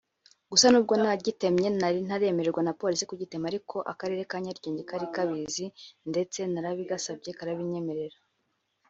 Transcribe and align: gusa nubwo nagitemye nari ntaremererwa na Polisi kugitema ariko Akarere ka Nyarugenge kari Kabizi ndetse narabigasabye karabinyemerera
gusa 0.51 0.65
nubwo 0.69 0.93
nagitemye 1.01 1.67
nari 1.79 1.99
ntaremererwa 2.07 2.61
na 2.65 2.73
Polisi 2.81 3.03
kugitema 3.09 3.45
ariko 3.51 3.75
Akarere 3.91 4.21
ka 4.29 4.37
Nyarugenge 4.43 4.83
kari 4.89 5.07
Kabizi 5.15 5.65
ndetse 6.11 6.39
narabigasabye 6.53 7.31
karabinyemerera 7.39 8.17